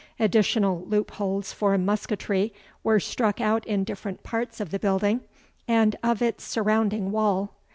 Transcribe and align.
Additional 0.19 0.83
loop 0.87 1.11
holes 1.11 1.53
for 1.53 1.77
musketry 1.77 2.51
were 2.83 2.99
struck 2.99 3.39
out 3.39 3.63
in 3.67 3.83
different 3.83 4.23
parts 4.23 4.59
of 4.59 4.71
the 4.71 4.79
building, 4.79 5.21
and 5.67 5.95
of 6.01 6.23
its 6.23 6.43
surrounding 6.43 7.11
wall. 7.11 7.53